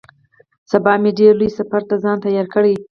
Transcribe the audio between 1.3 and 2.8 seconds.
لوی سفر ته ځان تيار کړ.